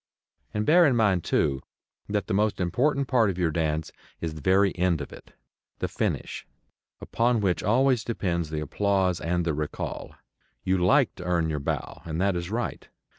[0.51, 1.61] And bear in mind, too,
[2.09, 5.35] that the most important part of your dance is the very end of it,
[5.77, 6.43] the finish,
[6.99, 10.15] upon which always depends the applause and the recall.
[10.63, 12.89] You like to earn your bow, and that is right.